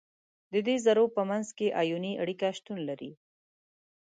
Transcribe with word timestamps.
د 0.53 0.55
دې 0.67 0.75
ذرو 0.85 1.05
په 1.15 1.21
منځ 1.29 1.47
کې 1.57 1.75
آیوني 1.81 2.13
اړیکه 2.23 2.47
شتون 2.57 2.79
لري. 2.89 3.11